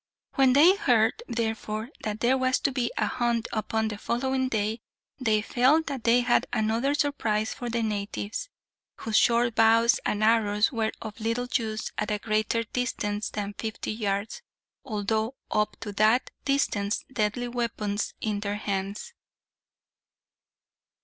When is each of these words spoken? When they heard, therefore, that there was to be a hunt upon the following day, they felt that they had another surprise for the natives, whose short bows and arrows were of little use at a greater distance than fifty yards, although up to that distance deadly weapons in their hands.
When 0.33 0.53
they 0.53 0.75
heard, 0.75 1.21
therefore, 1.27 1.89
that 2.01 2.21
there 2.21 2.35
was 2.35 2.57
to 2.61 2.71
be 2.71 2.91
a 2.97 3.05
hunt 3.05 3.47
upon 3.53 3.87
the 3.89 3.99
following 3.99 4.49
day, 4.49 4.81
they 5.19 5.43
felt 5.43 5.85
that 5.85 6.05
they 6.05 6.21
had 6.21 6.47
another 6.51 6.95
surprise 6.95 7.53
for 7.53 7.69
the 7.69 7.83
natives, 7.83 8.49
whose 8.95 9.15
short 9.15 9.53
bows 9.53 9.99
and 10.03 10.23
arrows 10.23 10.71
were 10.71 10.91
of 11.03 11.19
little 11.19 11.47
use 11.53 11.91
at 11.99 12.09
a 12.09 12.17
greater 12.17 12.63
distance 12.63 13.29
than 13.29 13.53
fifty 13.59 13.91
yards, 13.91 14.41
although 14.83 15.35
up 15.51 15.79
to 15.81 15.91
that 15.91 16.31
distance 16.45 17.03
deadly 17.13 17.47
weapons 17.47 18.15
in 18.21 18.39
their 18.39 18.55
hands. 18.55 19.13